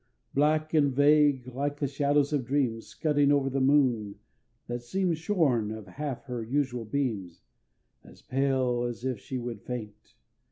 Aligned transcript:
Black 0.33 0.73
and 0.73 0.91
vague 0.91 1.45
like 1.49 1.77
the 1.79 1.85
shadows 1.87 2.33
of 2.33 2.43
dreams, 2.43 2.87
Scudding 2.87 3.31
over 3.31 3.51
the 3.51 3.61
moon 3.61 4.15
that 4.65 4.81
seems, 4.81 5.19
Shorn 5.19 5.69
of 5.69 5.85
half 5.85 6.23
her 6.23 6.41
usual 6.41 6.85
beams, 6.85 7.43
As 8.03 8.23
pale 8.23 8.81
as 8.81 9.05
if 9.05 9.19
she 9.19 9.37
would 9.37 9.61
faint! 9.61 10.15